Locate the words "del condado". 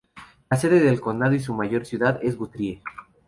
0.79-1.35